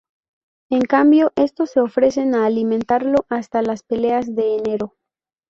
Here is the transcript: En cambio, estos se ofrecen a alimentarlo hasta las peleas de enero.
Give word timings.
En 0.71 0.81
cambio, 0.81 1.31
estos 1.35 1.69
se 1.69 1.79
ofrecen 1.79 2.33
a 2.33 2.47
alimentarlo 2.47 3.27
hasta 3.29 3.61
las 3.61 3.83
peleas 3.83 4.33
de 4.35 4.55
enero. 4.57 4.95